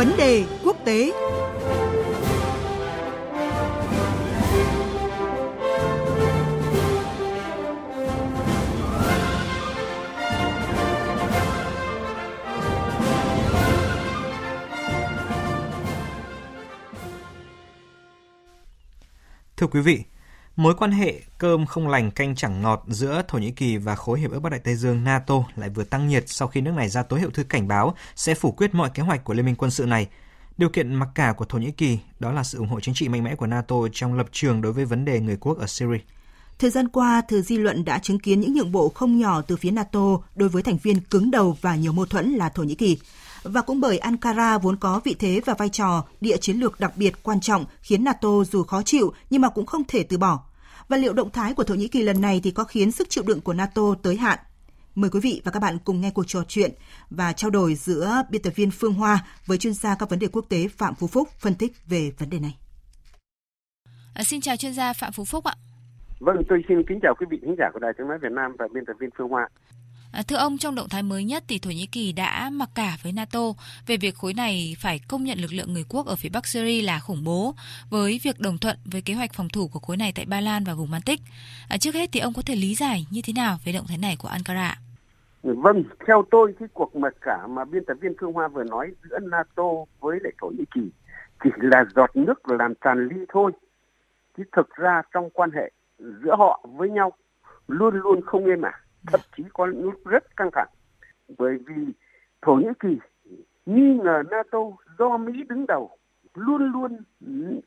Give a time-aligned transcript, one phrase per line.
[0.00, 1.12] Vấn đề quốc tế.
[19.56, 20.04] Thưa quý vị,
[20.60, 24.20] mối quan hệ cơm không lành canh chẳng ngọt giữa Thổ Nhĩ Kỳ và khối
[24.20, 26.88] hiệp ước Bắc Đại Tây Dương NATO lại vừa tăng nhiệt sau khi nước này
[26.88, 29.54] ra tối hậu thư cảnh báo sẽ phủ quyết mọi kế hoạch của liên minh
[29.54, 30.08] quân sự này.
[30.58, 33.08] Điều kiện mặc cả của Thổ Nhĩ Kỳ đó là sự ủng hộ chính trị
[33.08, 35.98] mạnh mẽ của NATO trong lập trường đối với vấn đề người quốc ở Syria.
[36.58, 39.56] Thời gian qua, thư dư luận đã chứng kiến những nhượng bộ không nhỏ từ
[39.56, 42.74] phía NATO đối với thành viên cứng đầu và nhiều mâu thuẫn là Thổ Nhĩ
[42.74, 42.98] Kỳ
[43.42, 46.92] và cũng bởi Ankara vốn có vị thế và vai trò địa chiến lược đặc
[46.96, 50.49] biệt quan trọng khiến NATO dù khó chịu nhưng mà cũng không thể từ bỏ.
[50.90, 53.24] Và liệu động thái của Thổ Nhĩ Kỳ lần này thì có khiến sức chịu
[53.26, 54.38] đựng của NATO tới hạn?
[54.94, 56.70] Mời quý vị và các bạn cùng nghe cuộc trò chuyện
[57.10, 60.28] và trao đổi giữa biên tập viên Phương Hoa với chuyên gia các vấn đề
[60.32, 62.58] quốc tế Phạm Phú Phúc phân tích về vấn đề này.
[64.14, 65.54] À, xin chào chuyên gia Phạm Phú Phúc ạ.
[66.20, 68.56] Vâng, tôi xin kính chào quý vị khán giả của Đài Tiếng nói Việt Nam
[68.58, 69.48] và biên tập viên Phương Hoa.
[70.12, 72.96] À, thưa ông, trong động thái mới nhất thì Thổ Nhĩ Kỳ đã mặc cả
[73.02, 73.40] với NATO
[73.86, 76.82] về việc khối này phải công nhận lực lượng người quốc ở phía Bắc Syria
[76.82, 77.54] là khủng bố
[77.90, 80.64] với việc đồng thuận với kế hoạch phòng thủ của khối này tại Ba Lan
[80.64, 81.20] và vùng Baltic.
[81.68, 83.98] À, trước hết thì ông có thể lý giải như thế nào về động thái
[83.98, 84.74] này của Ankara?
[85.42, 88.90] Vâng, theo tôi cái cuộc mặc cả mà biên tập viên Phương Hoa vừa nói
[89.10, 89.68] giữa NATO
[90.00, 90.80] với lại Thổ Nhĩ Kỳ
[91.44, 93.52] chỉ là giọt nước làm tràn ly thôi.
[94.36, 97.12] Chứ thực ra trong quan hệ giữa họ với nhau
[97.68, 98.72] luôn luôn không êm ả
[99.06, 100.68] thậm chí có những lúc rất căng thẳng.
[101.38, 101.92] Bởi vì
[102.42, 102.98] thổ nhĩ kỳ
[103.66, 104.58] nghi ngờ nato
[104.98, 105.90] do mỹ đứng đầu,
[106.34, 107.02] luôn luôn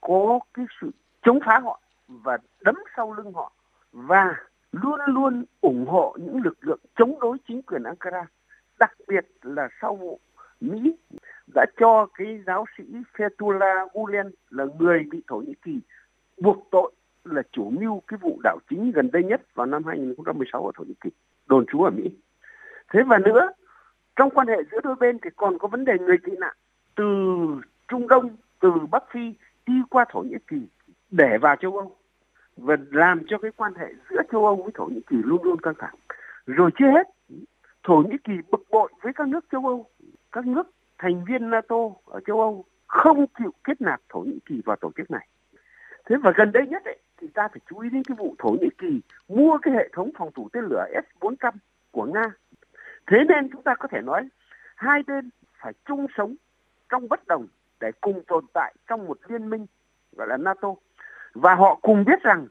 [0.00, 0.90] có cái sự
[1.22, 3.52] chống phá họ và đấm sau lưng họ
[3.92, 4.36] và
[4.72, 8.26] luôn luôn ủng hộ những lực lượng chống đối chính quyền Ankara,
[8.78, 10.20] đặc biệt là sau vụ
[10.60, 10.96] Mỹ
[11.54, 12.84] đã cho cái giáo sĩ
[13.16, 15.80] Fethullah Gulen là người bị Thổ Nhĩ Kỳ
[16.38, 16.92] buộc tội
[17.24, 20.84] là chủ mưu cái vụ đảo chính gần đây nhất vào năm 2016 ở Thổ
[20.84, 21.10] Nhĩ Kỳ,
[21.46, 22.10] đồn trú ở Mỹ.
[22.92, 23.48] Thế và nữa,
[24.16, 26.56] trong quan hệ giữa đôi bên thì còn có vấn đề người tị nạn
[26.94, 27.04] từ
[27.88, 29.34] Trung Đông, từ Bắc Phi
[29.66, 30.56] đi qua Thổ Nhĩ Kỳ
[31.10, 31.96] để vào châu Âu
[32.56, 35.60] và làm cho cái quan hệ giữa châu Âu với Thổ Nhĩ Kỳ luôn luôn
[35.60, 35.94] căng thẳng.
[36.46, 37.08] Rồi chưa hết,
[37.82, 39.86] Thổ Nhĩ Kỳ bực bội với các nước châu Âu,
[40.32, 44.62] các nước thành viên NATO ở châu Âu không chịu kết nạp Thổ Nhĩ Kỳ
[44.64, 45.28] vào tổ chức này.
[46.06, 48.50] Thế và gần đây nhất ấy, thì ta phải chú ý đến cái vụ Thổ
[48.50, 51.52] Nhĩ Kỳ mua cái hệ thống phòng thủ tên lửa S-400
[51.90, 52.32] của Nga.
[53.06, 54.28] Thế nên chúng ta có thể nói
[54.76, 55.30] hai bên
[55.60, 56.34] phải chung sống
[56.88, 57.46] trong bất đồng
[57.80, 59.66] để cùng tồn tại trong một liên minh,
[60.12, 60.74] gọi là NATO.
[61.34, 62.46] Và họ cùng biết rằng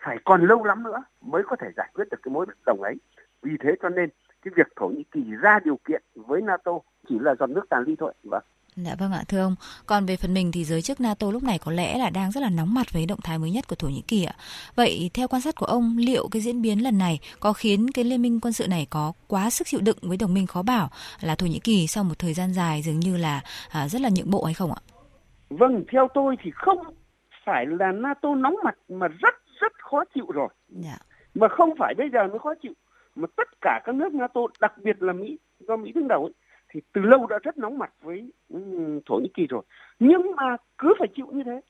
[0.00, 2.82] phải còn lâu lắm nữa mới có thể giải quyết được cái mối bất đồng
[2.82, 2.94] ấy.
[3.42, 4.10] Vì thế cho nên
[4.42, 6.72] cái việc Thổ Nhĩ Kỳ ra điều kiện với NATO
[7.08, 8.12] chỉ là giọt nước tàn ly thôi.
[8.22, 8.42] Vâng.
[8.76, 9.54] Dạ vâng ạ, thưa ông.
[9.86, 12.40] Còn về phần mình thì giới chức NATO lúc này có lẽ là đang rất
[12.40, 14.34] là nóng mặt với động thái mới nhất của Thổ Nhĩ Kỳ ạ.
[14.74, 18.04] Vậy theo quan sát của ông, liệu cái diễn biến lần này có khiến cái
[18.04, 20.88] liên minh quân sự này có quá sức chịu đựng với đồng minh khó bảo
[21.20, 24.08] là Thổ Nhĩ Kỳ sau một thời gian dài dường như là à, rất là
[24.16, 24.80] nhượng bộ hay không ạ?
[25.50, 26.78] Vâng, theo tôi thì không
[27.44, 30.48] phải là NATO nóng mặt mà rất rất khó chịu rồi.
[30.68, 30.98] Dạ.
[31.34, 32.72] Mà không phải bây giờ mới khó chịu
[33.14, 35.38] mà tất cả các nước NATO đặc biệt là Mỹ
[35.68, 36.32] do Mỹ đứng đầu ấy
[36.68, 38.30] thì từ lâu đã rất nóng mặt với
[39.06, 39.62] Thổ Nhĩ Kỳ rồi.
[39.98, 41.60] Nhưng mà cứ phải chịu như thế.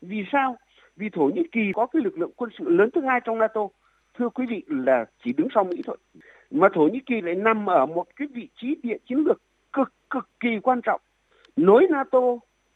[0.00, 0.56] Vì sao?
[0.96, 3.68] Vì Thổ Nhĩ Kỳ có cái lực lượng quân sự lớn thứ hai trong NATO.
[4.18, 5.96] Thưa quý vị là chỉ đứng sau Mỹ thôi.
[6.50, 9.42] Mà Thổ Nhĩ Kỳ lại nằm ở một cái vị trí địa chiến lược
[9.72, 11.00] cực cực kỳ quan trọng.
[11.56, 12.20] Nối NATO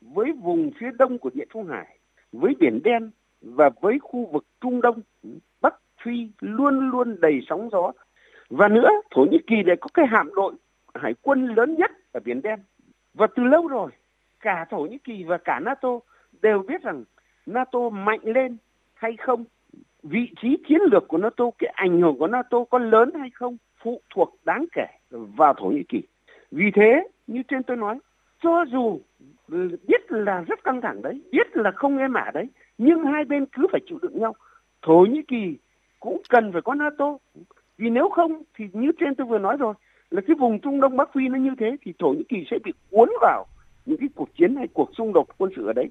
[0.00, 1.98] với vùng phía đông của Địa Trung Hải,
[2.32, 3.10] với Biển Đen
[3.40, 5.00] và với khu vực Trung Đông,
[5.60, 7.92] Bắc Phi luôn luôn đầy sóng gió.
[8.50, 10.54] Và nữa, Thổ Nhĩ Kỳ lại có cái hạm đội
[10.94, 12.58] hải quân lớn nhất ở Biển Đen.
[13.14, 13.90] Và từ lâu rồi,
[14.40, 15.88] cả Thổ Nhĩ Kỳ và cả NATO
[16.42, 17.04] đều biết rằng
[17.46, 18.56] NATO mạnh lên
[18.94, 19.44] hay không,
[20.02, 23.56] vị trí chiến lược của NATO, cái ảnh hưởng của NATO có lớn hay không,
[23.82, 26.02] phụ thuộc đáng kể vào Thổ Nhĩ Kỳ.
[26.50, 27.98] Vì thế, như trên tôi nói,
[28.42, 29.00] cho dù
[29.88, 32.46] biết là rất căng thẳng đấy, biết là không êm ả đấy,
[32.78, 34.34] nhưng hai bên cứ phải chịu đựng nhau.
[34.82, 35.56] Thổ Nhĩ Kỳ
[36.00, 37.18] cũng cần phải có NATO.
[37.78, 39.74] Vì nếu không thì như trên tôi vừa nói rồi,
[40.14, 42.58] là cái vùng Trung Đông Bắc Phi nó như thế thì Thổ Nhĩ Kỳ sẽ
[42.64, 43.46] bị cuốn vào
[43.86, 45.88] những cái cuộc chiến hay cuộc xung đột quân sự ở đấy.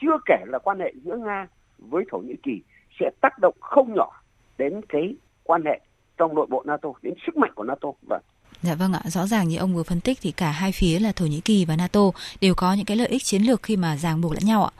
[0.00, 1.46] Chưa kể là quan hệ giữa Nga
[1.78, 2.62] với Thổ Nhĩ Kỳ
[3.00, 4.22] sẽ tác động không nhỏ
[4.58, 5.80] đến cái quan hệ
[6.16, 7.88] trong nội bộ NATO, đến sức mạnh của NATO.
[8.08, 8.22] Vâng.
[8.62, 11.12] Dạ vâng ạ, rõ ràng như ông vừa phân tích thì cả hai phía là
[11.12, 12.00] Thổ Nhĩ Kỳ và NATO
[12.40, 14.70] đều có những cái lợi ích chiến lược khi mà ràng buộc lẫn nhau ạ.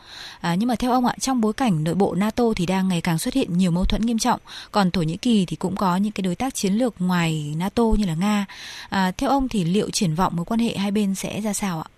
[0.40, 3.00] À, nhưng mà theo ông ạ, trong bối cảnh nội bộ NATO thì đang ngày
[3.05, 4.40] càng xuất hiện nhiều mâu thuẫn nghiêm trọng,
[4.73, 7.82] còn Thổ Nhĩ Kỳ thì cũng có những cái đối tác chiến lược ngoài NATO
[7.99, 8.46] như là Nga.
[8.90, 11.78] À, theo ông thì liệu triển vọng mối quan hệ hai bên sẽ ra sao
[11.78, 11.88] ạ?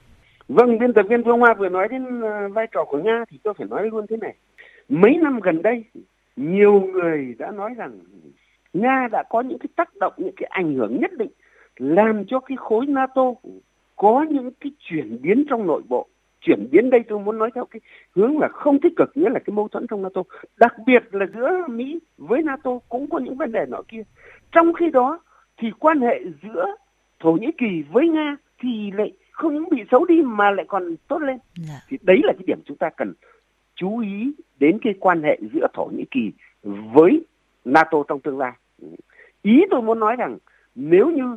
[0.48, 3.38] Vâng, biên tập viên Phương Hoa vừa nói đến ờ, vai trò của Nga thì
[3.42, 4.34] tôi phải nói luôn thế này.
[4.88, 5.84] Mấy năm gần đây,
[6.36, 7.98] nhiều người đã nói rằng
[8.72, 11.30] Nga đã có những cái tác động, những cái ảnh hưởng nhất định
[11.78, 13.22] làm cho cái khối NATO
[13.96, 16.06] có những cái chuyển biến trong nội bộ.
[16.40, 17.80] Chuyển biến đây tôi muốn nói theo cái
[18.16, 20.22] hướng là không tích cực, nghĩa là cái mâu thuẫn trong NATO.
[20.56, 24.02] Đặc biệt là giữa Mỹ với NATO cũng có những vấn đề nọ kia.
[24.52, 25.20] Trong khi đó
[25.56, 26.64] thì quan hệ giữa
[27.20, 31.18] Thổ Nhĩ Kỳ với Nga thì lại không bị xấu đi mà lại còn tốt
[31.18, 31.28] lên.
[31.28, 31.68] Yeah.
[31.68, 31.74] Dạ.
[31.88, 33.12] Thì đấy là cái điểm chúng ta cần
[33.74, 36.32] chú ý đến cái quan hệ giữa Thổ Nhĩ Kỳ
[36.92, 37.24] với
[37.64, 38.52] NATO trong tương lai.
[39.42, 40.38] Ý tôi muốn nói rằng
[40.74, 41.36] nếu như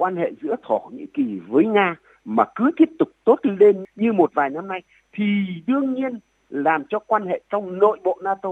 [0.00, 4.12] quan hệ giữa Thổ Nhĩ Kỳ với Nga mà cứ tiếp tục tốt lên như
[4.12, 4.82] một vài năm nay
[5.12, 5.24] thì
[5.66, 6.18] đương nhiên
[6.48, 8.48] làm cho quan hệ trong nội bộ NATO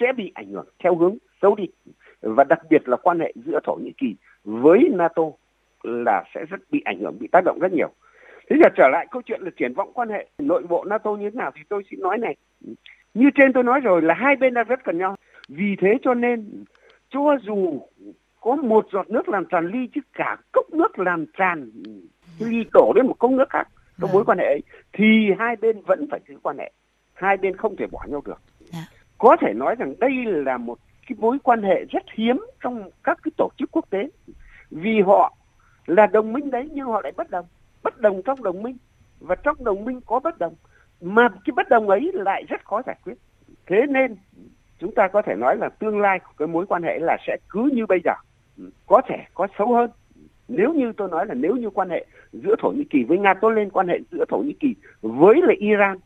[0.00, 1.64] sẽ bị ảnh hưởng theo hướng xấu đi.
[2.20, 5.22] Và đặc biệt là quan hệ giữa Thổ Nhĩ Kỳ với NATO
[5.82, 7.88] là sẽ rất bị ảnh hưởng, bị tác động rất nhiều.
[8.50, 11.30] Thế giờ trở lại câu chuyện là triển vọng quan hệ nội bộ NATO như
[11.30, 12.36] thế nào thì tôi xin nói này.
[13.14, 15.16] Như trên tôi nói rồi là hai bên đang rất cần nhau.
[15.48, 16.64] Vì thế cho nên,
[17.10, 17.80] cho dù
[18.46, 21.70] có một giọt nước làm tràn ly chứ cả cốc nước làm tràn
[22.38, 23.68] ly đổ lên một cốc nước khác.
[24.00, 24.26] Trong mối vâng.
[24.26, 24.62] quan hệ ấy
[24.92, 25.04] thì
[25.38, 26.72] hai bên vẫn phải giữ quan hệ.
[27.14, 28.40] Hai bên không thể bỏ nhau được.
[28.60, 28.78] Dạ.
[29.18, 30.78] có thể nói rằng đây là một
[31.08, 34.08] cái mối quan hệ rất hiếm trong các cái tổ chức quốc tế.
[34.70, 35.36] Vì họ
[35.86, 37.46] là đồng minh đấy nhưng họ lại bất đồng.
[37.82, 38.76] Bất đồng trong đồng minh.
[39.20, 40.54] Và trong đồng minh có bất đồng.
[41.00, 43.14] Mà cái bất đồng ấy lại rất khó giải quyết.
[43.66, 44.16] Thế nên
[44.78, 47.36] chúng ta có thể nói là tương lai của cái mối quan hệ là sẽ
[47.48, 48.12] cứ như bây giờ
[48.86, 49.90] có thể có xấu hơn.
[50.48, 53.34] Nếu như tôi nói là nếu như quan hệ giữa thổ nhĩ kỳ với nga
[53.40, 55.98] tốt lên, quan hệ giữa thổ nhĩ kỳ với lại iran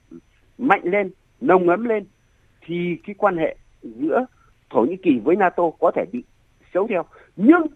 [0.59, 1.11] mạnh lên,
[1.41, 2.05] nồng ấm lên,
[2.67, 4.27] thì cái quan hệ giữa
[4.71, 6.25] thổ nhĩ kỳ với nato có thể bị
[6.75, 7.05] xấu theo.
[7.37, 7.67] Nhưng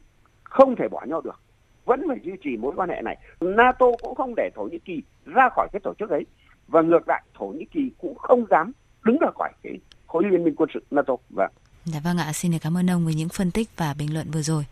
[0.42, 1.40] không thể bỏ nhau được.
[1.84, 3.18] Vẫn phải duy trì mối quan hệ này.
[3.40, 6.26] Nato cũng không để thổ nhĩ kỳ ra khỏi cái tổ chức ấy.
[6.68, 8.72] Và ngược lại, thổ nhĩ kỳ cũng không dám
[9.04, 11.16] đứng ra khỏi cái khối liên minh quân sự nato.
[11.30, 11.50] Vâng.
[11.84, 14.42] Dạ vâng ạ, xin cảm ơn ông với những phân tích và bình luận vừa
[14.42, 14.66] rồi.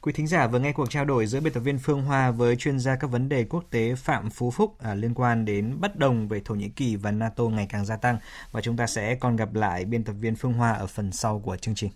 [0.00, 2.56] Quý thính giả vừa nghe cuộc trao đổi giữa biên tập viên Phương Hoa với
[2.56, 5.96] chuyên gia các vấn đề quốc tế Phạm Phú Phúc à, liên quan đến bất
[5.96, 8.18] đồng về Thổ Nhĩ Kỳ và NATO ngày càng gia tăng
[8.52, 11.40] và chúng ta sẽ còn gặp lại biên tập viên Phương Hoa ở phần sau
[11.40, 11.90] của chương trình.